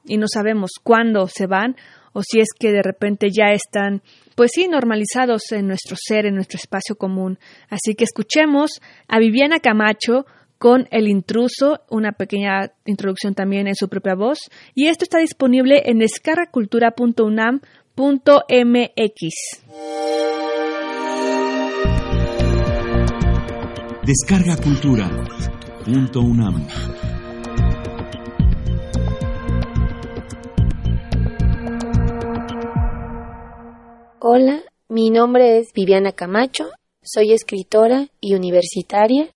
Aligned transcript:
y 0.03 0.17
no 0.17 0.25
sabemos 0.28 0.72
cuándo 0.81 1.28
se 1.28 1.45
van 1.45 1.75
o 2.11 2.23
si 2.23 2.39
es 2.39 2.47
que 2.59 2.72
de 2.72 2.81
repente 2.81 3.28
ya 3.30 3.52
están, 3.52 4.02
pues 4.35 4.50
sí, 4.56 4.68
normalizados 4.68 5.51
en 5.51 5.68
nuestro 5.68 5.95
ser, 5.95 6.25
en 6.25 6.34
nuestro 6.34 6.57
espacio 6.57 6.95
común. 6.95 7.38
Así 7.69 7.94
que 7.94 8.03
escuchemos 8.03 8.81
a 9.07 9.19
Viviana 9.19 9.59
Camacho 9.59 10.25
con 10.59 10.88
El 10.92 11.08
intruso, 11.08 11.80
una 11.90 12.12
pequeña 12.12 12.74
introducción 12.86 13.34
también 13.34 13.68
en 13.68 13.75
su 13.75 13.88
propia 13.88 14.14
voz, 14.14 14.38
y 14.75 14.88
esto 14.88 15.06
está 15.06 15.18
disponible 15.20 15.84
en 15.86 16.00
descargacultura.unam.mx. 16.00 17.64
Descarga 24.06 24.58
Cultura. 24.58 25.09
Punto 25.86 26.19
UNAM. 26.19 26.68
Hola, 34.19 34.59
mi 34.90 35.09
nombre 35.09 35.59
es 35.59 35.72
Viviana 35.74 36.12
Camacho, 36.12 36.69
soy 37.02 37.31
escritora 37.31 38.09
y 38.19 38.36
universitaria. 38.36 39.30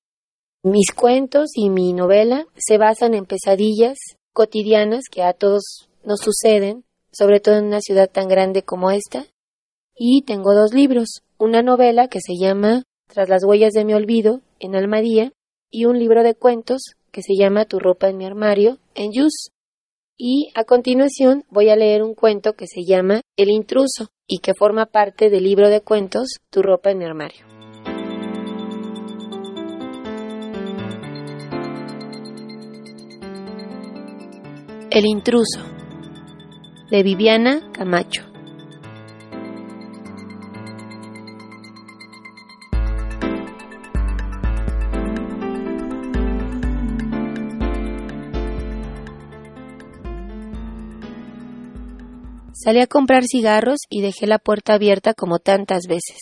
Mis 0.66 0.94
cuentos 0.96 1.50
y 1.56 1.70
mi 1.70 1.92
novela 1.92 2.46
se 2.56 2.78
basan 2.78 3.16
en 3.16 3.26
pesadillas 3.26 3.98
cotidianas 4.32 5.02
que 5.12 5.22
a 5.22 5.34
todos 5.34 5.90
nos 6.06 6.22
suceden, 6.22 6.86
sobre 7.12 7.42
todo 7.42 7.58
en 7.58 7.66
una 7.66 7.82
ciudad 7.82 8.10
tan 8.10 8.30
grande 8.30 8.64
como 8.64 8.90
esta. 8.90 9.26
Y 9.94 10.22
tengo 10.22 10.54
dos 10.54 10.74
libros, 10.74 11.22
una 11.38 11.64
novela 11.64 12.08
que 12.08 12.22
se 12.22 12.38
llama 12.40 12.84
Tras 13.08 13.28
las 13.28 13.44
huellas 13.44 13.74
de 13.74 13.84
mi 13.84 13.94
olvido 13.94 14.40
en 14.62 14.78
Almadía 14.78 15.34
y 15.70 15.84
un 15.84 16.00
libro 16.00 16.24
de 16.24 16.34
cuentos 16.34 16.82
que 17.12 17.22
se 17.24 17.36
llama 17.38 17.66
Tu 17.66 17.80
ropa 17.80 18.08
en 18.08 18.16
mi 18.16 18.26
armario 18.26 18.78
en 18.96 19.12
Yus. 19.12 19.50
Y 20.18 20.50
a 20.56 20.64
continuación 20.64 21.44
voy 21.50 21.72
a 21.72 21.76
leer 21.76 22.04
un 22.04 22.16
cuento 22.16 22.54
que 22.54 22.68
se 22.68 22.86
llama 22.86 23.20
El 23.36 23.50
intruso 23.50 24.12
y 24.28 24.38
que 24.38 24.54
forma 24.54 24.86
parte 24.86 25.30
del 25.30 25.44
libro 25.44 25.68
de 25.68 25.82
cuentos 25.82 26.38
Tu 26.50 26.62
ropa 26.62 26.90
en 26.90 27.00
mi 27.00 27.04
armario. 27.04 27.63
El 34.96 35.08
intruso 35.08 35.60
de 36.92 37.02
Viviana 37.02 37.72
Camacho. 37.72 38.22
Salí 52.54 52.80
a 52.80 52.86
comprar 52.86 53.24
cigarros 53.24 53.80
y 53.90 54.02
dejé 54.02 54.28
la 54.28 54.38
puerta 54.38 54.76
abierta 54.76 55.16
como 55.16 55.40
tantas 55.40 55.88
veces. 55.88 56.20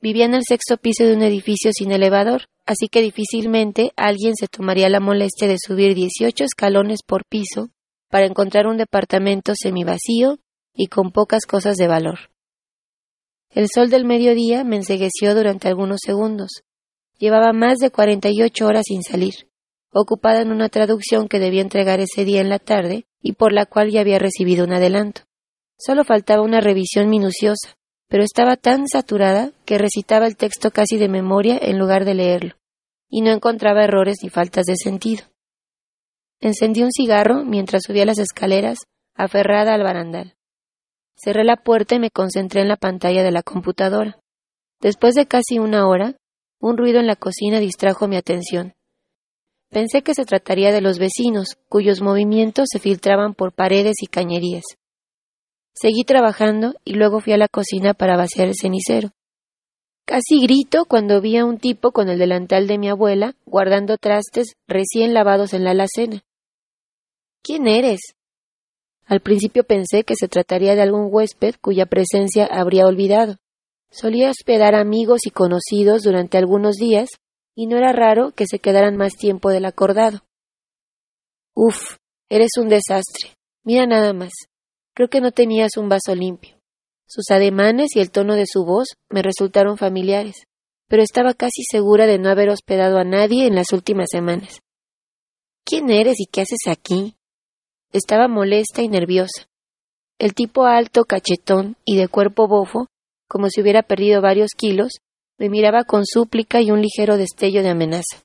Vivía 0.00 0.24
en 0.24 0.32
el 0.32 0.44
sexto 0.48 0.78
piso 0.78 1.04
de 1.04 1.12
un 1.12 1.22
edificio 1.22 1.70
sin 1.74 1.92
elevador, 1.92 2.46
así 2.64 2.88
que 2.90 3.02
difícilmente 3.02 3.90
alguien 3.96 4.36
se 4.36 4.48
tomaría 4.48 4.88
la 4.88 5.00
molestia 5.00 5.48
de 5.48 5.58
subir 5.58 5.94
18 5.94 6.44
escalones 6.44 7.00
por 7.06 7.26
piso 7.26 7.68
para 8.10 8.26
encontrar 8.26 8.66
un 8.66 8.76
departamento 8.76 9.52
semivacío 9.54 10.38
y 10.74 10.88
con 10.88 11.12
pocas 11.12 11.46
cosas 11.46 11.76
de 11.76 11.88
valor. 11.88 12.30
El 13.50 13.68
sol 13.72 13.90
del 13.90 14.04
mediodía 14.04 14.64
me 14.64 14.76
ensegueció 14.76 15.34
durante 15.34 15.68
algunos 15.68 16.00
segundos. 16.04 16.62
Llevaba 17.18 17.52
más 17.52 17.78
de 17.78 17.90
48 17.90 18.66
horas 18.66 18.84
sin 18.86 19.02
salir, 19.02 19.48
ocupada 19.92 20.42
en 20.42 20.52
una 20.52 20.68
traducción 20.68 21.28
que 21.28 21.38
debía 21.38 21.62
entregar 21.62 22.00
ese 22.00 22.24
día 22.24 22.40
en 22.40 22.48
la 22.48 22.58
tarde 22.58 23.06
y 23.22 23.32
por 23.32 23.52
la 23.52 23.66
cual 23.66 23.90
ya 23.90 24.00
había 24.00 24.18
recibido 24.18 24.64
un 24.64 24.72
adelanto. 24.72 25.22
Solo 25.78 26.04
faltaba 26.04 26.42
una 26.42 26.60
revisión 26.60 27.08
minuciosa, 27.08 27.76
pero 28.08 28.22
estaba 28.22 28.56
tan 28.56 28.86
saturada 28.86 29.52
que 29.64 29.78
recitaba 29.78 30.26
el 30.26 30.36
texto 30.36 30.70
casi 30.70 30.98
de 30.98 31.08
memoria 31.08 31.58
en 31.60 31.78
lugar 31.78 32.04
de 32.04 32.14
leerlo, 32.14 32.54
y 33.08 33.22
no 33.22 33.30
encontraba 33.30 33.84
errores 33.84 34.18
ni 34.22 34.30
faltas 34.30 34.66
de 34.66 34.76
sentido. 34.76 35.24
Encendí 36.40 36.82
un 36.82 36.90
cigarro 36.90 37.44
mientras 37.44 37.82
subía 37.86 38.06
las 38.06 38.18
escaleras, 38.18 38.78
aferrada 39.14 39.74
al 39.74 39.82
barandal. 39.82 40.36
Cerré 41.14 41.44
la 41.44 41.56
puerta 41.56 41.96
y 41.96 41.98
me 41.98 42.10
concentré 42.10 42.62
en 42.62 42.68
la 42.68 42.76
pantalla 42.76 43.22
de 43.22 43.30
la 43.30 43.42
computadora. 43.42 44.18
Después 44.80 45.14
de 45.14 45.26
casi 45.26 45.58
una 45.58 45.86
hora, 45.86 46.16
un 46.58 46.78
ruido 46.78 46.98
en 46.98 47.06
la 47.06 47.16
cocina 47.16 47.60
distrajo 47.60 48.08
mi 48.08 48.16
atención. 48.16 48.72
Pensé 49.68 50.02
que 50.02 50.14
se 50.14 50.24
trataría 50.24 50.72
de 50.72 50.80
los 50.80 50.98
vecinos, 50.98 51.58
cuyos 51.68 52.00
movimientos 52.00 52.68
se 52.72 52.78
filtraban 52.78 53.34
por 53.34 53.52
paredes 53.52 53.96
y 54.00 54.06
cañerías. 54.06 54.64
Seguí 55.74 56.04
trabajando 56.04 56.74
y 56.84 56.94
luego 56.94 57.20
fui 57.20 57.34
a 57.34 57.38
la 57.38 57.48
cocina 57.48 57.94
para 57.94 58.16
vaciar 58.16 58.48
el 58.48 58.54
cenicero. 58.60 59.10
Casi 60.06 60.40
grito 60.42 60.86
cuando 60.86 61.20
vi 61.20 61.36
a 61.36 61.44
un 61.44 61.58
tipo 61.58 61.92
con 61.92 62.08
el 62.08 62.18
delantal 62.18 62.66
de 62.66 62.78
mi 62.78 62.88
abuela 62.88 63.36
guardando 63.46 63.96
trastes 63.96 64.54
recién 64.66 65.14
lavados 65.14 65.54
en 65.54 65.64
la 65.64 65.70
alacena. 65.70 66.22
¿Quién 67.42 67.66
eres? 67.66 68.00
Al 69.06 69.20
principio 69.20 69.64
pensé 69.64 70.04
que 70.04 70.14
se 70.14 70.28
trataría 70.28 70.74
de 70.74 70.82
algún 70.82 71.08
huésped 71.10 71.54
cuya 71.60 71.86
presencia 71.86 72.46
habría 72.46 72.86
olvidado. 72.86 73.36
Solía 73.90 74.30
hospedar 74.30 74.74
amigos 74.74 75.20
y 75.24 75.30
conocidos 75.30 76.02
durante 76.02 76.38
algunos 76.38 76.76
días, 76.76 77.08
y 77.56 77.66
no 77.66 77.76
era 77.76 77.92
raro 77.92 78.32
que 78.32 78.46
se 78.46 78.60
quedaran 78.60 78.96
más 78.96 79.14
tiempo 79.14 79.50
del 79.50 79.64
acordado. 79.64 80.20
Uf, 81.54 81.96
eres 82.28 82.50
un 82.56 82.68
desastre. 82.68 83.36
Mira 83.64 83.86
nada 83.86 84.12
más. 84.12 84.32
Creo 84.94 85.08
que 85.08 85.20
no 85.20 85.32
tenías 85.32 85.76
un 85.76 85.88
vaso 85.88 86.14
limpio. 86.14 86.56
Sus 87.06 87.30
ademanes 87.30 87.88
y 87.96 88.00
el 88.00 88.12
tono 88.12 88.36
de 88.36 88.46
su 88.46 88.64
voz 88.64 88.90
me 89.08 89.22
resultaron 89.22 89.76
familiares, 89.76 90.44
pero 90.86 91.02
estaba 91.02 91.34
casi 91.34 91.64
segura 91.68 92.06
de 92.06 92.18
no 92.18 92.28
haber 92.28 92.50
hospedado 92.50 92.98
a 92.98 93.04
nadie 93.04 93.46
en 93.46 93.56
las 93.56 93.72
últimas 93.72 94.06
semanas. 94.10 94.60
¿Quién 95.64 95.90
eres 95.90 96.20
y 96.20 96.26
qué 96.26 96.42
haces 96.42 96.68
aquí? 96.68 97.16
Estaba 97.92 98.28
molesta 98.28 98.82
y 98.82 98.88
nerviosa. 98.88 99.48
El 100.18 100.34
tipo 100.34 100.64
alto, 100.64 101.04
cachetón 101.04 101.76
y 101.84 101.96
de 101.96 102.06
cuerpo 102.06 102.46
bofo, 102.46 102.86
como 103.28 103.48
si 103.48 103.60
hubiera 103.60 103.82
perdido 103.82 104.22
varios 104.22 104.50
kilos, 104.56 104.92
me 105.38 105.48
miraba 105.48 105.82
con 105.84 106.04
súplica 106.06 106.60
y 106.60 106.70
un 106.70 106.82
ligero 106.82 107.16
destello 107.16 107.62
de 107.62 107.70
amenaza. 107.70 108.22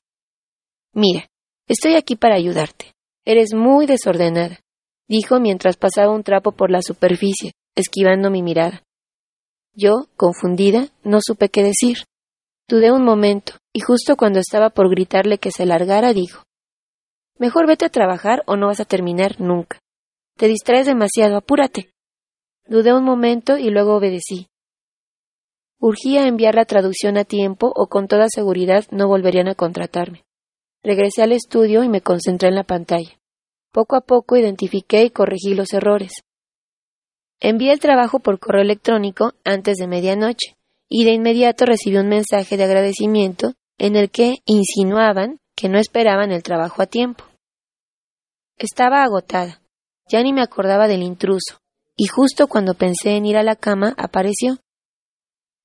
Mira, 0.92 1.26
estoy 1.66 1.94
aquí 1.94 2.14
para 2.14 2.36
ayudarte. 2.36 2.94
Eres 3.24 3.54
muy 3.54 3.86
desordenada, 3.86 4.60
dijo 5.08 5.40
mientras 5.40 5.76
pasaba 5.76 6.12
un 6.12 6.22
trapo 6.22 6.52
por 6.52 6.70
la 6.70 6.80
superficie, 6.80 7.52
esquivando 7.74 8.30
mi 8.30 8.42
mirada. 8.42 8.84
Yo, 9.74 10.06
confundida, 10.16 10.90
no 11.02 11.18
supe 11.20 11.48
qué 11.48 11.64
decir. 11.64 11.98
Dudé 12.68 12.92
un 12.92 13.04
momento, 13.04 13.54
y 13.72 13.80
justo 13.80 14.16
cuando 14.16 14.38
estaba 14.38 14.70
por 14.70 14.90
gritarle 14.90 15.38
que 15.38 15.50
se 15.50 15.66
largara, 15.66 16.12
dijo 16.12 16.46
Mejor 17.38 17.66
vete 17.66 17.84
a 17.84 17.90
trabajar 17.90 18.42
o 18.46 18.56
no 18.56 18.68
vas 18.68 18.80
a 18.80 18.84
terminar 18.84 19.40
nunca. 19.40 19.78
Te 20.36 20.48
distraes 20.48 20.86
demasiado, 20.86 21.36
apúrate. 21.36 21.90
Dudé 22.66 22.94
un 22.94 23.04
momento 23.04 23.58
y 23.58 23.70
luego 23.70 23.96
obedecí. 23.96 24.48
Urgía 25.78 26.26
enviar 26.26 26.54
la 26.54 26.64
traducción 26.64 27.18
a 27.18 27.24
tiempo 27.24 27.72
o 27.74 27.88
con 27.88 28.08
toda 28.08 28.26
seguridad 28.28 28.84
no 28.90 29.08
volverían 29.08 29.48
a 29.48 29.54
contratarme. 29.54 30.24
Regresé 30.82 31.22
al 31.22 31.32
estudio 31.32 31.84
y 31.84 31.88
me 31.88 32.00
concentré 32.00 32.48
en 32.48 32.54
la 32.54 32.64
pantalla. 32.64 33.18
Poco 33.72 33.96
a 33.96 34.00
poco 34.00 34.36
identifiqué 34.36 35.04
y 35.04 35.10
corregí 35.10 35.54
los 35.54 35.72
errores. 35.74 36.12
Envié 37.40 37.72
el 37.72 37.80
trabajo 37.80 38.20
por 38.20 38.38
correo 38.38 38.62
electrónico 38.62 39.34
antes 39.44 39.76
de 39.76 39.86
medianoche 39.86 40.56
y 40.88 41.04
de 41.04 41.12
inmediato 41.12 41.66
recibí 41.66 41.98
un 41.98 42.08
mensaje 42.08 42.56
de 42.56 42.64
agradecimiento 42.64 43.52
en 43.78 43.96
el 43.96 44.10
que 44.10 44.36
insinuaban 44.46 45.38
que 45.56 45.68
no 45.68 45.78
esperaban 45.78 46.30
el 46.30 46.42
trabajo 46.42 46.82
a 46.82 46.86
tiempo. 46.86 47.24
Estaba 48.58 49.02
agotada, 49.02 49.60
ya 50.08 50.22
ni 50.22 50.32
me 50.32 50.42
acordaba 50.42 50.86
del 50.86 51.02
intruso, 51.02 51.58
y 51.96 52.06
justo 52.06 52.46
cuando 52.46 52.74
pensé 52.74 53.16
en 53.16 53.26
ir 53.26 53.36
a 53.36 53.42
la 53.42 53.56
cama 53.56 53.94
apareció. 53.96 54.58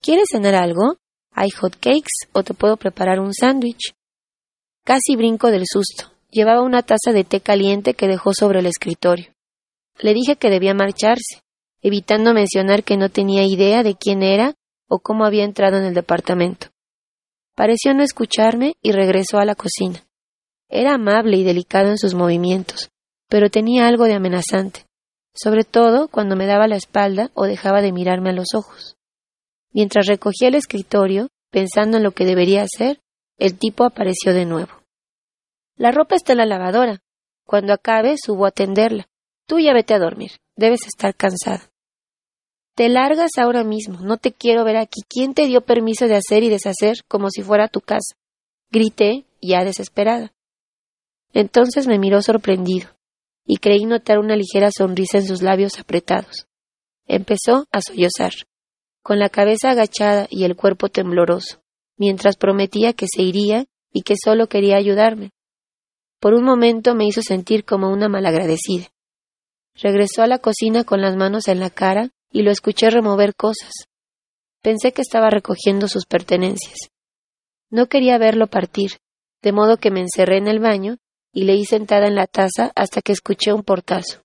¿Quieres 0.01 0.25
cenar 0.31 0.55
algo? 0.55 0.97
¿Hay 1.33 1.49
hot 1.51 1.75
cakes 1.75 2.27
o 2.33 2.43
te 2.43 2.53
puedo 2.53 2.77
preparar 2.77 3.19
un 3.19 3.33
sándwich? 3.33 3.93
Casi 4.83 5.15
brinco 5.15 5.51
del 5.51 5.65
susto. 5.65 6.11
Llevaba 6.31 6.61
una 6.61 6.81
taza 6.81 7.11
de 7.13 7.23
té 7.23 7.41
caliente 7.41 7.93
que 7.93 8.07
dejó 8.07 8.31
sobre 8.33 8.59
el 8.59 8.65
escritorio. 8.65 9.33
Le 9.99 10.13
dije 10.13 10.37
que 10.37 10.49
debía 10.49 10.73
marcharse, 10.73 11.43
evitando 11.81 12.33
mencionar 12.33 12.83
que 12.83 12.97
no 12.97 13.09
tenía 13.09 13.43
idea 13.43 13.83
de 13.83 13.95
quién 13.95 14.23
era 14.23 14.55
o 14.87 14.99
cómo 14.99 15.25
había 15.25 15.43
entrado 15.43 15.77
en 15.77 15.83
el 15.83 15.93
departamento. 15.93 16.67
Pareció 17.55 17.93
no 17.93 18.03
escucharme 18.03 18.75
y 18.81 18.91
regresó 18.91 19.37
a 19.37 19.45
la 19.45 19.55
cocina. 19.55 20.05
Era 20.69 20.93
amable 20.93 21.37
y 21.37 21.43
delicado 21.43 21.89
en 21.89 21.97
sus 21.97 22.13
movimientos, 22.13 22.89
pero 23.27 23.49
tenía 23.49 23.87
algo 23.87 24.05
de 24.05 24.13
amenazante, 24.13 24.85
sobre 25.33 25.63
todo 25.63 26.07
cuando 26.07 26.35
me 26.35 26.45
daba 26.45 26.67
la 26.67 26.77
espalda 26.77 27.29
o 27.33 27.45
dejaba 27.45 27.81
de 27.81 27.91
mirarme 27.91 28.29
a 28.29 28.33
los 28.33 28.53
ojos. 28.55 28.95
Mientras 29.73 30.07
recogía 30.07 30.47
el 30.47 30.55
escritorio, 30.55 31.29
pensando 31.49 31.97
en 31.97 32.03
lo 32.03 32.11
que 32.11 32.25
debería 32.25 32.63
hacer, 32.63 32.99
el 33.37 33.57
tipo 33.57 33.83
apareció 33.83 34.33
de 34.33 34.45
nuevo. 34.45 34.83
La 35.75 35.91
ropa 35.91 36.15
está 36.15 36.33
en 36.33 36.39
la 36.39 36.45
lavadora. 36.45 36.99
Cuando 37.45 37.73
acabe, 37.73 38.15
subo 38.23 38.45
a 38.45 38.51
tenderla. 38.51 39.07
Tú 39.47 39.59
ya 39.59 39.73
vete 39.73 39.93
a 39.93 39.99
dormir. 39.99 40.31
Debes 40.55 40.81
estar 40.85 41.15
cansada. 41.15 41.70
Te 42.81 42.89
largas 42.89 43.37
ahora 43.37 43.63
mismo. 43.63 43.99
No 44.01 44.17
te 44.17 44.31
quiero 44.31 44.63
ver 44.63 44.77
aquí. 44.77 45.01
¿Quién 45.07 45.35
te 45.35 45.45
dio 45.45 45.61
permiso 45.61 46.07
de 46.07 46.15
hacer 46.15 46.41
y 46.41 46.49
deshacer 46.49 47.03
como 47.07 47.29
si 47.29 47.43
fuera 47.43 47.67
tu 47.67 47.79
casa? 47.79 48.15
Grité, 48.71 49.27
ya 49.39 49.63
desesperada. 49.63 50.33
Entonces 51.31 51.85
me 51.85 51.99
miró 51.99 52.23
sorprendido, 52.23 52.89
y 53.45 53.57
creí 53.57 53.85
notar 53.85 54.17
una 54.17 54.35
ligera 54.35 54.71
sonrisa 54.75 55.19
en 55.19 55.27
sus 55.27 55.43
labios 55.43 55.77
apretados. 55.79 56.47
Empezó 57.05 57.67
a 57.71 57.81
sollozar 57.81 58.33
con 59.03 59.19
la 59.19 59.29
cabeza 59.29 59.69
agachada 59.69 60.25
y 60.31 60.45
el 60.45 60.55
cuerpo 60.55 60.89
tembloroso, 60.89 61.61
mientras 61.97 62.35
prometía 62.35 62.93
que 62.93 63.05
se 63.05 63.21
iría 63.21 63.65
y 63.93 64.01
que 64.01 64.15
solo 64.17 64.47
quería 64.47 64.77
ayudarme. 64.77 65.29
Por 66.19 66.33
un 66.33 66.45
momento 66.45 66.95
me 66.95 67.05
hizo 67.05 67.21
sentir 67.21 67.63
como 67.63 67.91
una 67.91 68.09
malagradecida. 68.09 68.87
Regresó 69.75 70.23
a 70.23 70.27
la 70.27 70.39
cocina 70.39 70.83
con 70.83 70.99
las 70.99 71.15
manos 71.15 71.47
en 71.47 71.59
la 71.59 71.69
cara 71.69 72.09
y 72.31 72.43
lo 72.43 72.51
escuché 72.51 72.89
remover 72.89 73.35
cosas. 73.35 73.71
Pensé 74.61 74.91
que 74.91 75.01
estaba 75.01 75.29
recogiendo 75.29 75.87
sus 75.87 76.05
pertenencias. 76.05 76.77
No 77.69 77.87
quería 77.87 78.17
verlo 78.17 78.47
partir, 78.47 78.97
de 79.41 79.51
modo 79.51 79.77
que 79.77 79.91
me 79.91 80.01
encerré 80.01 80.37
en 80.37 80.47
el 80.47 80.59
baño 80.59 80.97
y 81.33 81.43
leí 81.43 81.65
sentada 81.65 82.07
en 82.07 82.15
la 82.15 82.27
taza 82.27 82.71
hasta 82.75 83.01
que 83.01 83.11
escuché 83.11 83.53
un 83.53 83.63
portazo. 83.63 84.21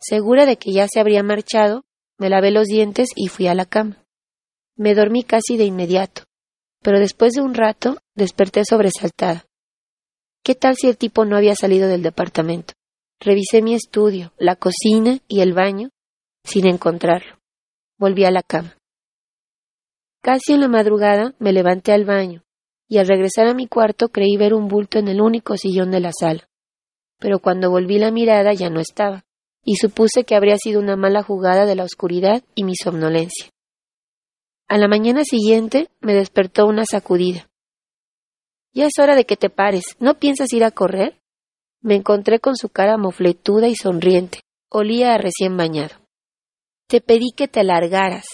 Segura 0.00 0.44
de 0.44 0.56
que 0.56 0.72
ya 0.72 0.86
se 0.88 1.00
habría 1.00 1.22
marchado, 1.22 1.84
me 2.18 2.28
lavé 2.28 2.50
los 2.50 2.66
dientes 2.66 3.08
y 3.16 3.28
fui 3.28 3.46
a 3.46 3.54
la 3.54 3.64
cama. 3.64 4.04
Me 4.76 4.94
dormí 4.94 5.24
casi 5.24 5.56
de 5.56 5.64
inmediato, 5.64 6.24
pero 6.82 6.98
después 6.98 7.32
de 7.32 7.40
un 7.40 7.54
rato 7.54 7.98
desperté 8.14 8.62
sobresaltada. 8.68 9.46
¿Qué 10.42 10.54
tal 10.54 10.76
si 10.76 10.88
el 10.88 10.98
tipo 10.98 11.24
no 11.24 11.36
había 11.36 11.54
salido 11.54 11.88
del 11.88 12.02
departamento? 12.02 12.74
Revisé 13.18 13.62
mi 13.62 13.74
estudio, 13.74 14.34
la 14.36 14.56
cocina 14.56 15.20
y 15.26 15.40
el 15.40 15.54
baño, 15.54 15.88
sin 16.44 16.66
encontrarlo. 16.66 17.38
Volví 17.98 18.24
a 18.24 18.30
la 18.30 18.42
cama. 18.42 18.76
Casi 20.22 20.52
en 20.52 20.60
la 20.60 20.68
madrugada 20.68 21.34
me 21.38 21.52
levanté 21.52 21.92
al 21.92 22.04
baño, 22.04 22.44
y 22.88 22.98
al 22.98 23.08
regresar 23.08 23.46
a 23.46 23.54
mi 23.54 23.66
cuarto 23.66 24.08
creí 24.08 24.36
ver 24.36 24.54
un 24.54 24.68
bulto 24.68 24.98
en 24.98 25.08
el 25.08 25.20
único 25.20 25.56
sillón 25.56 25.90
de 25.90 26.00
la 26.00 26.12
sala. 26.18 26.48
Pero 27.18 27.40
cuando 27.40 27.70
volví 27.70 27.98
la 27.98 28.10
mirada 28.10 28.52
ya 28.52 28.70
no 28.70 28.80
estaba 28.80 29.24
y 29.64 29.76
supuse 29.76 30.24
que 30.24 30.36
habría 30.36 30.56
sido 30.58 30.80
una 30.80 30.96
mala 30.96 31.22
jugada 31.22 31.64
de 31.64 31.74
la 31.74 31.84
oscuridad 31.84 32.42
y 32.54 32.64
mi 32.64 32.74
somnolencia. 32.76 33.50
A 34.68 34.78
la 34.78 34.88
mañana 34.88 35.24
siguiente 35.24 35.88
me 36.00 36.14
despertó 36.14 36.66
una 36.66 36.84
sacudida. 36.84 37.48
Ya 38.74 38.86
es 38.86 38.92
hora 38.98 39.14
de 39.14 39.24
que 39.24 39.36
te 39.36 39.50
pares. 39.50 39.84
¿No 40.00 40.18
piensas 40.18 40.52
ir 40.52 40.64
a 40.64 40.70
correr? 40.70 41.18
Me 41.80 41.94
encontré 41.94 42.40
con 42.40 42.56
su 42.56 42.68
cara 42.68 42.98
mofletuda 42.98 43.68
y 43.68 43.74
sonriente. 43.74 44.40
Olía 44.68 45.14
a 45.14 45.18
recién 45.18 45.56
bañado. 45.56 46.03
Te 46.86 47.00
pedí 47.00 47.32
que 47.34 47.48
te 47.48 47.64
largaras. 47.64 48.24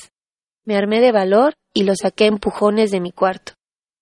Me 0.64 0.76
armé 0.76 1.00
de 1.00 1.12
valor 1.12 1.54
y 1.72 1.84
lo 1.84 1.94
saqué 1.94 2.24
a 2.24 2.28
empujones 2.28 2.90
de 2.90 3.00
mi 3.00 3.12
cuarto. 3.12 3.52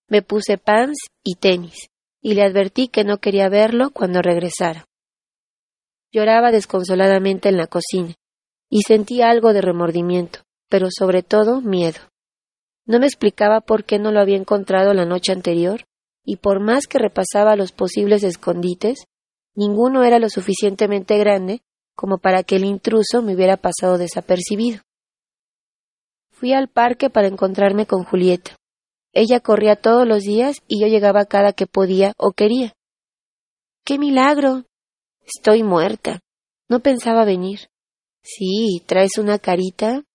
Me 0.07 0.21
puse 0.23 0.57
pants 0.57 0.97
y 1.23 1.35
tenis, 1.35 1.89
y 2.21 2.33
le 2.33 2.43
advertí 2.43 2.87
que 2.87 3.03
no 3.03 3.19
quería 3.19 3.47
verlo 3.47 3.91
cuando 3.91 4.21
regresara. 4.21 4.85
Lloraba 6.11 6.51
desconsoladamente 6.51 7.49
en 7.49 7.57
la 7.57 7.67
cocina, 7.67 8.15
y 8.69 8.81
sentí 8.81 9.21
algo 9.21 9.53
de 9.53 9.61
remordimiento, 9.61 10.39
pero 10.67 10.87
sobre 10.89 11.21
todo 11.21 11.61
miedo. 11.61 11.99
No 12.87 12.99
me 12.99 13.05
explicaba 13.05 13.61
por 13.61 13.83
qué 13.83 13.99
no 13.99 14.11
lo 14.11 14.19
había 14.19 14.37
encontrado 14.37 14.95
la 14.95 15.05
noche 15.05 15.31
anterior, 15.31 15.85
y 16.25 16.37
por 16.37 16.59
más 16.59 16.87
que 16.87 16.97
repasaba 16.97 17.55
los 17.55 17.71
posibles 17.71 18.23
escondites, 18.23 19.05
ninguno 19.53 20.03
era 20.03 20.17
lo 20.17 20.29
suficientemente 20.29 21.19
grande 21.19 21.61
como 21.99 22.17
para 22.17 22.43
que 22.43 22.55
el 22.55 22.63
intruso 22.63 23.21
me 23.21 23.35
hubiera 23.35 23.57
pasado 23.57 23.97
desapercibido. 23.97 24.81
Fui 26.31 26.53
al 26.53 26.69
parque 26.69 27.09
para 27.09 27.27
encontrarme 27.27 27.87
con 27.87 28.05
Julieta. 28.05 28.55
Ella 29.11 29.41
corría 29.41 29.75
todos 29.75 30.07
los 30.07 30.23
días 30.23 30.61
y 30.65 30.79
yo 30.79 30.87
llegaba 30.87 31.25
cada 31.25 31.51
que 31.51 31.67
podía 31.67 32.13
o 32.15 32.31
quería. 32.31 32.71
¡Qué 33.83 33.99
milagro! 33.99 34.63
Estoy 35.25 35.61
muerta. 35.61 36.21
No 36.69 36.79
pensaba 36.79 37.25
venir. 37.25 37.67
Sí, 38.21 38.81
traes 38.85 39.17
una 39.17 39.37
carita. 39.37 40.05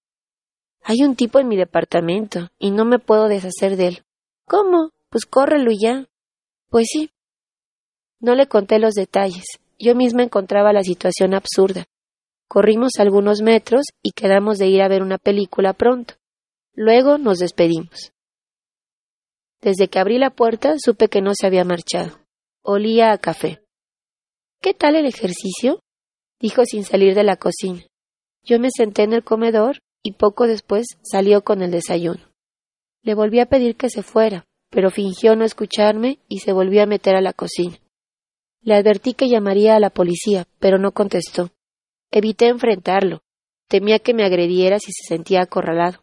Hay 0.85 1.03
un 1.03 1.17
tipo 1.17 1.39
en 1.39 1.49
mi 1.49 1.57
departamento 1.59 2.49
y 2.59 2.71
no 2.71 2.87
me 2.87 2.99
puedo 2.99 3.29
deshacer 3.29 3.77
de 3.77 3.89
él. 3.89 4.05
¿Cómo? 4.47 4.93
Pues 5.11 5.27
córrelo 5.27 5.71
ya. 5.79 6.07
Pues 6.71 6.87
sí. 6.91 7.11
No 8.21 8.35
le 8.35 8.47
conté 8.47 8.79
los 8.79 8.95
detalles. 8.95 9.45
Yo 9.79 9.95
misma 9.95 10.23
encontraba 10.23 10.73
la 10.73 10.83
situación 10.83 11.35
absurda. 11.35 11.85
Corrimos 12.49 12.93
algunos 12.99 13.43
metros 13.43 13.87
y 14.03 14.13
quedamos 14.13 14.59
de 14.59 14.69
ir 14.69 14.83
a 14.83 14.89
ver 14.89 15.03
una 15.03 15.19
película 15.19 15.73
pronto. 15.73 16.15
Luego 16.75 17.19
nos 17.19 17.39
despedimos. 17.39 18.13
Desde 19.61 19.89
que 19.89 19.99
abrí 19.99 20.19
la 20.19 20.31
puerta 20.31 20.75
supe 20.79 21.09
que 21.09 21.23
no 21.23 21.33
se 21.35 21.47
había 21.47 21.65
marchado. 21.65 22.19
Olía 22.63 23.13
a 23.13 23.19
café. 23.19 23.63
¿Qué 24.61 24.75
tal 24.75 24.97
el 24.97 25.07
ejercicio? 25.07 25.81
dijo 26.41 26.65
sin 26.65 26.85
salir 26.85 27.15
de 27.15 27.25
la 27.25 27.37
cocina. 27.37 27.83
Yo 28.43 28.59
me 28.61 28.69
senté 28.71 29.03
en 29.03 29.15
el 29.15 29.25
comedor 29.25 29.79
y 30.03 30.13
poco 30.13 30.47
después 30.47 30.87
salió 31.03 31.43
con 31.43 31.63
el 31.63 31.71
desayuno. 31.71 32.31
Le 33.03 33.15
volví 33.15 33.41
a 33.41 33.47
pedir 33.47 33.77
que 33.77 33.89
se 33.89 34.03
fuera, 34.03 34.45
pero 34.71 34.91
fingió 34.91 35.35
no 35.37 35.45
escucharme 35.45 36.19
y 36.29 36.41
se 36.41 36.53
volvió 36.53 36.83
a 36.83 36.87
meter 36.87 37.17
a 37.17 37.23
la 37.23 37.33
cocina. 37.33 37.79
Le 38.65 38.75
advertí 38.75 39.13
que 39.13 39.29
llamaría 39.29 39.77
a 39.77 39.81
la 39.81 39.91
policía, 39.91 40.47
pero 40.59 40.79
no 40.79 40.93
contestó. 40.93 41.51
Evité 42.11 42.47
enfrentarlo. 42.49 43.21
Temía 43.69 43.99
que 43.99 44.15
me 44.15 44.25
agrediera 44.25 44.79
si 44.79 44.91
se 44.91 45.07
sentía 45.07 45.43
acorralado. 45.43 46.03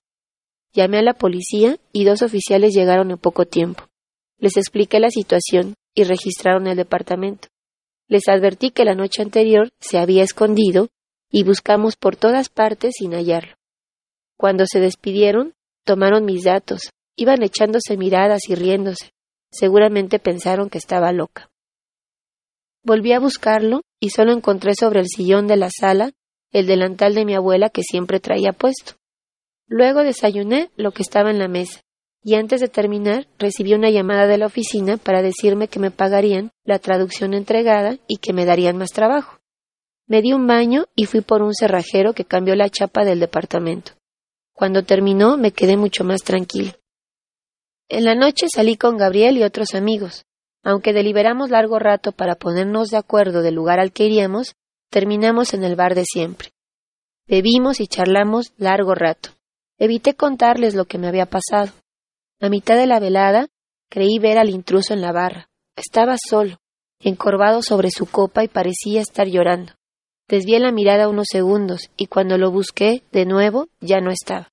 Llamé 0.72 1.00
a 1.00 1.02
la 1.02 1.16
policía 1.16 1.80
y 1.92 2.06
dos 2.06 2.22
oficiales 2.22 2.76
llegaron 2.76 3.10
en 3.10 3.18
poco 3.18 3.46
tiempo. 3.46 3.86
Les 4.38 4.58
expliqué 4.58 5.00
la 5.00 5.10
situación 5.10 5.74
y 5.96 6.04
registraron 6.04 6.68
el 6.68 6.78
departamento. 6.78 7.48
Les 8.08 8.28
advertí 8.28 8.70
que 8.70 8.86
la 8.86 8.94
noche 8.94 9.24
anterior 9.24 9.70
se 9.80 9.98
había 9.98 10.24
escondido 10.24 10.90
y 11.32 11.44
buscamos 11.44 11.96
por 11.96 12.16
todas 12.16 12.50
partes 12.50 12.94
sin 13.00 13.14
hallarlo. 13.14 13.56
Cuando 14.38 14.66
se 14.68 14.80
despidieron, 14.80 15.56
tomaron 15.84 16.26
mis 16.26 16.44
datos, 16.44 16.92
iban 17.16 17.42
echándose 17.42 17.98
miradas 17.98 18.42
y 18.50 18.56
riéndose. 18.56 19.14
Seguramente 19.52 20.20
pensaron 20.20 20.70
que 20.70 20.78
estaba 20.78 21.12
loca. 21.12 21.50
Volví 22.84 23.14
a 23.14 23.20
buscarlo 23.20 23.82
y 24.00 24.10
solo 24.10 24.32
encontré 24.32 24.74
sobre 24.76 25.00
el 25.00 25.08
sillón 25.08 25.48
de 25.48 25.58
la 25.58 25.70
sala 25.70 26.12
el 26.52 26.68
delantal 26.68 27.14
de 27.14 27.26
mi 27.26 27.36
abuela 27.36 27.70
que 27.70 27.84
siempre 27.84 28.20
traía 28.20 28.52
puesto. 28.52 28.94
Luego 29.68 30.04
desayuné 30.04 30.70
lo 30.76 30.92
que 30.92 31.02
estaba 31.02 31.32
en 31.32 31.40
la 31.40 31.48
mesa, 31.48 31.82
y 32.24 32.36
antes 32.36 32.60
de 32.60 32.68
terminar 32.68 33.28
recibí 33.40 33.74
una 33.74 33.90
llamada 33.90 34.28
de 34.28 34.38
la 34.38 34.48
oficina 34.48 34.98
para 34.98 35.22
decirme 35.22 35.68
que 35.68 35.80
me 35.80 35.92
pagarían 35.92 36.52
la 36.66 36.80
traducción 36.80 37.34
entregada 37.34 37.98
y 38.08 38.18
que 38.18 38.34
me 38.34 38.46
darían 38.46 38.78
más 38.78 38.92
trabajo. 38.92 39.40
Me 40.08 40.22
di 40.22 40.34
un 40.34 40.46
baño 40.46 40.86
y 40.96 41.06
fui 41.06 41.22
por 41.22 41.42
un 41.42 41.54
cerrajero 41.54 42.14
que 42.14 42.26
cambió 42.26 42.56
la 42.56 42.70
chapa 42.70 43.06
del 43.06 43.20
departamento. 43.20 43.94
Cuando 44.54 44.84
terminó 44.84 45.38
me 45.38 45.52
quedé 45.52 45.78
mucho 45.78 46.04
más 46.04 46.22
tranquilo. 46.22 46.74
En 47.88 48.04
la 48.04 48.16
noche 48.16 48.48
salí 48.54 48.76
con 48.76 48.98
Gabriel 48.98 49.38
y 49.38 49.44
otros 49.44 49.74
amigos. 49.74 50.26
Aunque 50.64 50.94
deliberamos 50.94 51.50
largo 51.50 51.80
rato 51.80 52.12
para 52.12 52.36
ponernos 52.36 52.90
de 52.90 52.98
acuerdo 52.98 53.42
del 53.42 53.56
lugar 53.56 53.80
al 53.80 53.92
que 53.92 54.06
iríamos, 54.06 54.56
terminamos 54.90 55.54
en 55.54 55.64
el 55.64 55.76
bar 55.76 55.96
de 55.96 56.06
siempre. 56.06 56.50
Bebimos 57.28 57.80
y 57.80 57.88
charlamos 57.88 58.54
largo 58.58 58.94
rato. 58.94 59.30
Evité 59.80 60.14
contarles 60.14 60.76
lo 60.76 60.86
que 60.86 60.98
me 60.98 61.08
había 61.08 61.26
pasado. 61.26 61.72
A 62.40 62.50
mitad 62.50 62.76
de 62.76 62.88
la 62.88 63.00
velada 63.00 63.48
creí 63.90 64.20
ver 64.20 64.38
al 64.38 64.50
intruso 64.50 64.94
en 64.94 65.02
la 65.02 65.12
barra. 65.12 65.50
Estaba 65.76 66.16
solo, 66.30 66.58
encorvado 67.00 67.62
sobre 67.62 67.90
su 67.90 68.06
copa 68.06 68.44
y 68.44 68.48
parecía 68.48 69.02
estar 69.02 69.28
llorando. 69.28 69.74
Desvié 70.28 70.60
la 70.60 70.72
mirada 70.72 71.10
unos 71.10 71.28
segundos 71.30 71.90
y 71.98 72.06
cuando 72.06 72.38
lo 72.38 72.52
busqué 72.52 73.04
de 73.12 73.26
nuevo 73.26 73.68
ya 73.80 74.00
no 74.00 74.12
estaba. 74.12 74.50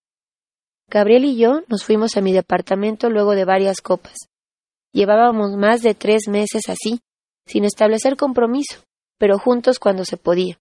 Gabriel 0.88 1.24
y 1.26 1.36
yo 1.36 1.60
nos 1.68 1.84
fuimos 1.84 2.16
a 2.16 2.20
mi 2.20 2.32
departamento 2.32 3.10
luego 3.10 3.34
de 3.34 3.44
varias 3.44 3.80
copas. 3.80 4.28
Llevábamos 4.92 5.56
más 5.56 5.82
de 5.82 5.94
tres 5.94 6.28
meses 6.28 6.68
así, 6.68 7.00
sin 7.46 7.64
establecer 7.64 8.16
compromiso, 8.16 8.82
pero 9.18 9.38
juntos 9.38 9.78
cuando 9.78 10.04
se 10.04 10.16
podía. 10.16 10.58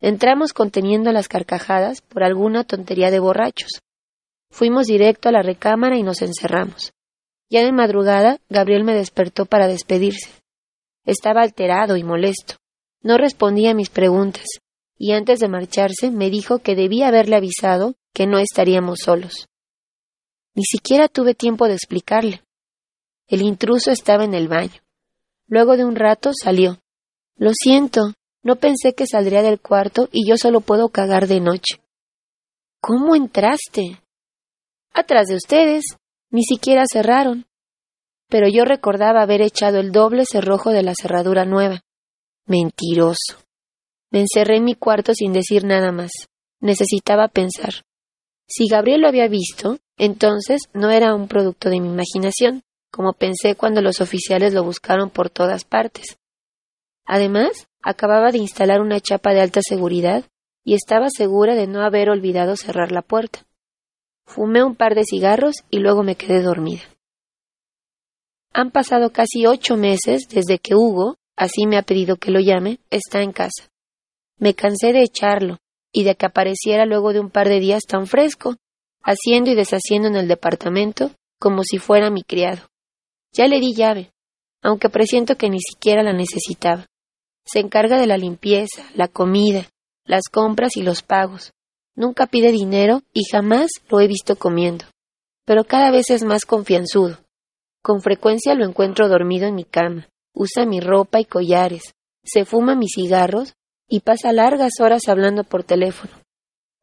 Entramos 0.00 0.52
conteniendo 0.52 1.12
las 1.12 1.28
carcajadas 1.28 2.00
por 2.00 2.24
alguna 2.24 2.64
tontería 2.64 3.10
de 3.10 3.20
borrachos. 3.20 3.80
Fuimos 4.50 4.86
directo 4.86 5.28
a 5.28 5.32
la 5.32 5.42
recámara 5.42 5.96
y 5.96 6.02
nos 6.02 6.22
encerramos. 6.22 6.92
Ya 7.50 7.62
de 7.62 7.72
madrugada, 7.72 8.38
Gabriel 8.48 8.84
me 8.84 8.94
despertó 8.94 9.44
para 9.44 9.66
despedirse. 9.66 10.30
Estaba 11.04 11.42
alterado 11.42 11.96
y 11.96 12.04
molesto. 12.04 12.54
No 13.02 13.18
respondía 13.18 13.72
a 13.72 13.74
mis 13.74 13.90
preguntas, 13.90 14.46
y 14.96 15.12
antes 15.12 15.38
de 15.40 15.48
marcharse 15.48 16.10
me 16.10 16.30
dijo 16.30 16.58
que 16.58 16.76
debía 16.76 17.08
haberle 17.08 17.36
avisado 17.36 17.94
que 18.14 18.26
no 18.26 18.38
estaríamos 18.38 19.00
solos. 19.00 19.48
Ni 20.54 20.64
siquiera 20.64 21.08
tuve 21.08 21.34
tiempo 21.34 21.66
de 21.66 21.74
explicarle. 21.74 22.42
El 23.30 23.42
intruso 23.42 23.92
estaba 23.92 24.24
en 24.24 24.34
el 24.34 24.48
baño. 24.48 24.82
Luego 25.46 25.76
de 25.76 25.84
un 25.84 25.94
rato 25.94 26.32
salió. 26.34 26.80
Lo 27.36 27.52
siento, 27.54 28.14
no 28.42 28.56
pensé 28.56 28.92
que 28.92 29.06
saldría 29.06 29.42
del 29.42 29.60
cuarto 29.60 30.08
y 30.10 30.28
yo 30.28 30.36
solo 30.36 30.60
puedo 30.60 30.88
cagar 30.88 31.28
de 31.28 31.38
noche. 31.38 31.80
¿Cómo 32.80 33.14
entraste? 33.14 34.00
Atrás 34.92 35.28
de 35.28 35.36
ustedes. 35.36 35.84
Ni 36.30 36.42
siquiera 36.42 36.82
cerraron. 36.90 37.46
Pero 38.28 38.48
yo 38.48 38.64
recordaba 38.64 39.22
haber 39.22 39.42
echado 39.42 39.78
el 39.78 39.92
doble 39.92 40.24
cerrojo 40.24 40.70
de 40.70 40.82
la 40.82 40.94
cerradura 41.00 41.44
nueva. 41.44 41.82
Mentiroso. 42.46 43.36
Me 44.10 44.22
encerré 44.22 44.56
en 44.56 44.64
mi 44.64 44.74
cuarto 44.74 45.14
sin 45.14 45.32
decir 45.32 45.64
nada 45.64 45.92
más. 45.92 46.10
Necesitaba 46.58 47.28
pensar. 47.28 47.84
Si 48.48 48.66
Gabriel 48.66 49.02
lo 49.02 49.08
había 49.08 49.28
visto, 49.28 49.78
entonces 49.96 50.62
no 50.74 50.90
era 50.90 51.14
un 51.14 51.28
producto 51.28 51.70
de 51.70 51.78
mi 51.78 51.88
imaginación, 51.88 52.64
como 52.90 53.12
pensé 53.12 53.54
cuando 53.54 53.82
los 53.82 54.00
oficiales 54.00 54.54
lo 54.54 54.64
buscaron 54.64 55.10
por 55.10 55.30
todas 55.30 55.64
partes. 55.64 56.18
Además, 57.06 57.70
Acababa 57.82 58.30
de 58.30 58.38
instalar 58.38 58.82
una 58.82 59.00
chapa 59.00 59.32
de 59.32 59.40
alta 59.40 59.60
seguridad 59.62 60.24
y 60.64 60.74
estaba 60.74 61.08
segura 61.08 61.54
de 61.54 61.66
no 61.66 61.82
haber 61.82 62.10
olvidado 62.10 62.54
cerrar 62.56 62.92
la 62.92 63.00
puerta. 63.00 63.46
Fumé 64.26 64.62
un 64.62 64.76
par 64.76 64.94
de 64.94 65.04
cigarros 65.04 65.56
y 65.70 65.78
luego 65.78 66.02
me 66.02 66.14
quedé 66.14 66.42
dormida. 66.42 66.82
Han 68.52 68.70
pasado 68.70 69.10
casi 69.12 69.46
ocho 69.46 69.76
meses 69.76 70.28
desde 70.28 70.58
que 70.58 70.74
Hugo, 70.74 71.16
así 71.36 71.66
me 71.66 71.78
ha 71.78 71.82
pedido 71.82 72.16
que 72.16 72.30
lo 72.30 72.40
llame, 72.40 72.80
está 72.90 73.22
en 73.22 73.32
casa. 73.32 73.70
Me 74.36 74.54
cansé 74.54 74.92
de 74.92 75.02
echarlo 75.02 75.58
y 75.92 76.04
de 76.04 76.16
que 76.16 76.26
apareciera 76.26 76.84
luego 76.84 77.12
de 77.12 77.20
un 77.20 77.30
par 77.30 77.48
de 77.48 77.60
días 77.60 77.84
tan 77.88 78.06
fresco, 78.06 78.56
haciendo 79.02 79.50
y 79.50 79.54
deshaciendo 79.54 80.08
en 80.08 80.16
el 80.16 80.28
departamento 80.28 81.12
como 81.38 81.62
si 81.64 81.78
fuera 81.78 82.10
mi 82.10 82.22
criado. 82.22 82.68
Ya 83.32 83.46
le 83.46 83.60
di 83.60 83.74
llave, 83.74 84.12
aunque 84.62 84.88
presiento 84.88 85.36
que 85.36 85.48
ni 85.48 85.58
siquiera 85.60 86.02
la 86.02 86.12
necesitaba. 86.12 86.86
Se 87.44 87.60
encarga 87.60 87.98
de 87.98 88.06
la 88.06 88.16
limpieza, 88.16 88.84
la 88.94 89.08
comida, 89.08 89.68
las 90.04 90.28
compras 90.30 90.76
y 90.76 90.82
los 90.82 91.02
pagos. 91.02 91.52
Nunca 91.94 92.26
pide 92.26 92.52
dinero 92.52 93.02
y 93.12 93.22
jamás 93.30 93.70
lo 93.88 94.00
he 94.00 94.06
visto 94.06 94.36
comiendo. 94.36 94.84
Pero 95.44 95.64
cada 95.64 95.90
vez 95.90 96.10
es 96.10 96.22
más 96.22 96.44
confianzudo. 96.44 97.18
Con 97.82 98.02
frecuencia 98.02 98.54
lo 98.54 98.64
encuentro 98.64 99.08
dormido 99.08 99.46
en 99.46 99.54
mi 99.54 99.64
cama. 99.64 100.08
Usa 100.34 100.66
mi 100.66 100.80
ropa 100.80 101.20
y 101.20 101.24
collares. 101.24 101.94
Se 102.24 102.44
fuma 102.44 102.74
mis 102.74 102.92
cigarros 102.94 103.54
y 103.88 104.00
pasa 104.00 104.32
largas 104.32 104.74
horas 104.80 105.02
hablando 105.08 105.44
por 105.44 105.64
teléfono. 105.64 106.12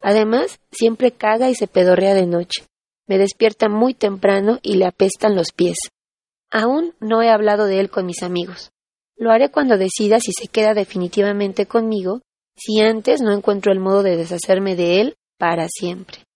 Además, 0.01 0.59
siempre 0.71 1.11
caga 1.11 1.49
y 1.49 1.55
se 1.55 1.67
pedorrea 1.67 2.13
de 2.13 2.25
noche. 2.25 2.65
Me 3.07 3.17
despierta 3.17 3.69
muy 3.69 3.93
temprano 3.93 4.59
y 4.61 4.75
le 4.75 4.85
apestan 4.85 5.35
los 5.35 5.51
pies. 5.53 5.77
Aún 6.51 6.93
no 6.99 7.21
he 7.21 7.29
hablado 7.29 7.65
de 7.65 7.79
él 7.79 7.89
con 7.89 8.05
mis 8.05 8.23
amigos. 8.23 8.71
Lo 9.15 9.31
haré 9.31 9.49
cuando 9.49 9.77
decida 9.77 10.19
si 10.19 10.31
se 10.31 10.47
queda 10.47 10.73
definitivamente 10.73 11.65
conmigo, 11.65 12.21
si 12.55 12.81
antes 12.81 13.21
no 13.21 13.31
encuentro 13.31 13.71
el 13.71 13.79
modo 13.79 14.03
de 14.03 14.15
deshacerme 14.15 14.75
de 14.75 15.01
él 15.01 15.15
para 15.37 15.67
siempre. 15.69 16.26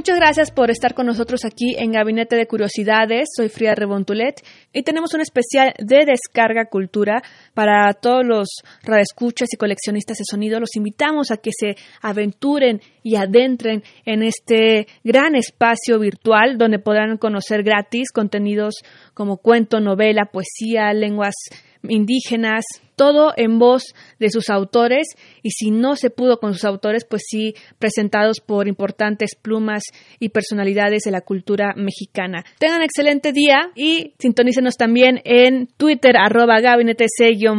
Muchas 0.00 0.16
gracias 0.16 0.50
por 0.50 0.70
estar 0.70 0.94
con 0.94 1.04
nosotros 1.04 1.44
aquí 1.44 1.74
en 1.76 1.92
Gabinete 1.92 2.34
de 2.34 2.46
Curiosidades. 2.46 3.28
Soy 3.36 3.50
Frida 3.50 3.74
Rebontulet 3.74 4.42
y 4.72 4.82
tenemos 4.82 5.12
un 5.12 5.20
especial 5.20 5.74
de 5.78 6.06
descarga 6.06 6.70
cultura 6.70 7.22
para 7.52 7.92
todos 7.92 8.24
los 8.24 8.48
radioescuchas 8.82 9.50
y 9.52 9.58
coleccionistas 9.58 10.16
de 10.16 10.24
sonido. 10.24 10.58
Los 10.58 10.74
invitamos 10.74 11.30
a 11.30 11.36
que 11.36 11.50
se 11.52 11.76
aventuren 12.00 12.80
y 13.02 13.16
adentren 13.16 13.82
en 14.06 14.22
este 14.22 14.86
gran 15.04 15.34
espacio 15.34 15.98
virtual 15.98 16.56
donde 16.56 16.78
podrán 16.78 17.18
conocer 17.18 17.62
gratis 17.62 18.10
contenidos 18.10 18.76
como 19.12 19.36
cuento, 19.36 19.80
novela, 19.80 20.30
poesía, 20.32 20.94
lenguas 20.94 21.34
indígenas, 21.82 22.64
todo 23.00 23.32
en 23.38 23.58
voz 23.58 23.94
de 24.18 24.28
sus 24.28 24.50
autores 24.50 25.06
y 25.42 25.52
si 25.52 25.70
no 25.70 25.96
se 25.96 26.10
pudo 26.10 26.38
con 26.38 26.52
sus 26.52 26.66
autores, 26.66 27.06
pues 27.08 27.22
sí 27.26 27.54
presentados 27.78 28.40
por 28.44 28.68
importantes 28.68 29.36
plumas 29.40 29.84
y 30.18 30.28
personalidades 30.28 31.04
de 31.04 31.10
la 31.10 31.22
cultura 31.22 31.72
mexicana. 31.76 32.44
Tengan 32.58 32.82
excelente 32.82 33.32
día 33.32 33.70
y 33.74 34.12
sintonícenos 34.18 34.76
también 34.76 35.22
en 35.24 35.68
Twitter 35.78 36.18
arroba 36.18 36.60
gabinete 36.60 37.06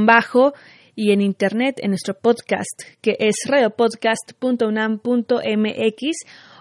bajo 0.05 0.53
y 0.93 1.12
en 1.12 1.21
internet 1.21 1.79
en 1.81 1.89
nuestro 1.89 2.13
podcast 2.13 2.83
que 3.01 3.15
es 3.17 3.38
radiopodcast.unam.mx 3.48 6.01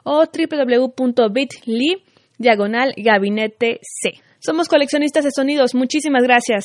o 0.05 0.25
www.bit.ly 0.25 2.03
diagonal 2.39 2.95
gabinete 2.97 3.79
C. 3.83 4.15
Somos 4.39 4.69
coleccionistas 4.69 5.25
de 5.25 5.33
sonidos. 5.37 5.75
Muchísimas 5.75 6.23
gracias. 6.23 6.65